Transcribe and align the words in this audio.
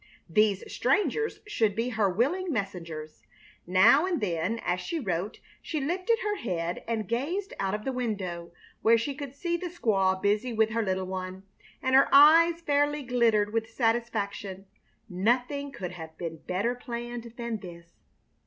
These 0.27 0.63
strangers 0.73 1.41
should 1.45 1.75
be 1.75 1.89
her 1.89 2.09
willing 2.09 2.51
messengers. 2.51 3.27
Now 3.67 4.07
and 4.07 4.19
then, 4.19 4.57
as 4.65 4.79
she 4.81 4.99
wrote 4.99 5.39
she 5.61 5.79
lifted 5.79 6.17
her 6.23 6.37
head 6.37 6.83
and 6.87 7.07
gazed 7.07 7.53
out 7.59 7.75
of 7.75 7.85
the 7.85 7.91
window, 7.91 8.51
where 8.81 8.97
she 8.97 9.13
could 9.13 9.35
see 9.35 9.57
the 9.57 9.67
squaw 9.67 10.19
busy 10.19 10.53
with 10.53 10.71
her 10.71 10.81
little 10.81 11.05
one, 11.05 11.43
and 11.83 11.93
her 11.95 12.09
eyes 12.11 12.61
fairly 12.61 13.03
glittered 13.03 13.53
with 13.53 13.69
satisfaction. 13.69 14.65
Nothing 15.07 15.71
could 15.71 15.91
have 15.91 16.17
been 16.17 16.37
better 16.47 16.73
planned 16.73 17.33
than 17.37 17.57
this. 17.59 17.91